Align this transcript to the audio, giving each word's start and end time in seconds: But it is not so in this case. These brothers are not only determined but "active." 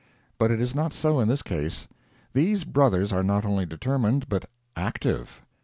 But 0.39 0.49
it 0.49 0.59
is 0.59 0.73
not 0.73 0.93
so 0.93 1.19
in 1.19 1.27
this 1.27 1.43
case. 1.43 1.87
These 2.33 2.63
brothers 2.63 3.13
are 3.13 3.21
not 3.21 3.45
only 3.45 3.67
determined 3.67 4.27
but 4.29 4.49
"active." 4.75 5.43